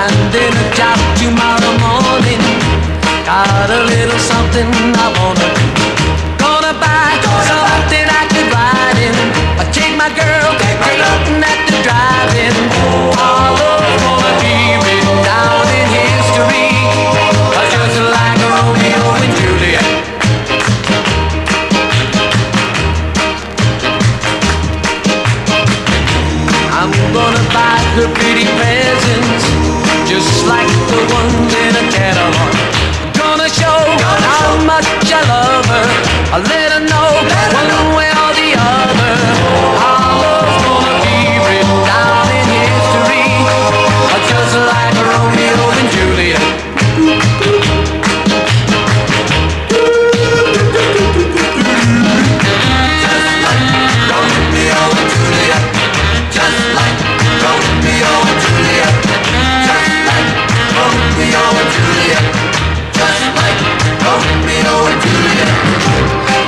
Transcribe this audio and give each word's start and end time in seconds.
finding 0.00 0.54
a 0.64 0.66
job 0.78 0.98
tomorrow 1.20 1.72
morning. 1.84 2.40
Got 3.28 3.68
a 3.68 3.80
little 3.92 4.20
something 4.32 4.68
I 5.04 5.06
wanna 5.16 5.48
do. 5.56 5.66
Gonna 6.40 6.74
buy 6.84 7.12
something 7.50 8.06
I 8.20 8.24
can 8.32 8.46
ride 8.56 8.98
in. 9.06 9.16
I 9.60 9.64
take 9.76 9.94
my 10.02 10.10
girl, 10.20 10.48
take 10.62 10.80
her 10.86 10.96
looking 11.04 11.40
at 11.52 11.60
the 11.68 11.76
driving. 11.86 12.56
of 13.28 13.52
wanna 14.02 14.32
be 14.42 14.56
written 14.84 15.18
down 15.32 15.64
in 15.78 15.86
history, 16.00 16.70
just 17.74 17.98
like 18.16 18.40
Romeo 18.52 19.04
and 19.24 19.32
Juliet. 19.38 19.86
I'm 26.78 26.92
gonna 27.16 27.44
buy 27.56 27.76
the 27.98 28.06
pretty 28.16 28.46
pants. 28.58 28.79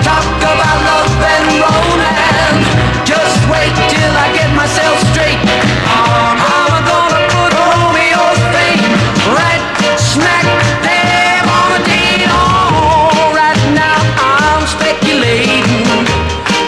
Talk 0.02 0.26
about 0.40 0.78
love 0.88 1.14
and 1.34 1.46
romance. 1.64 2.66
Just 3.04 3.38
I 4.16 4.26
get 4.32 4.50
myself 4.56 4.96
straight. 5.12 5.40
I 6.40 6.82
gonna 6.90 7.22
put 7.34 7.52
Romeo's 7.52 8.42
fate 8.54 8.84
right 9.36 9.64
smack 9.98 10.46
dab 10.86 11.44
on 11.60 11.80
the. 11.88 12.04
Oh, 12.30 13.32
right 13.36 13.62
now 13.76 13.98
I'm 14.16 14.64
speculating. 14.66 15.66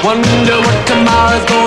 Wonder 0.05 0.59
what 0.67 0.79
tomorrow's 0.87 1.45
going 1.47 1.64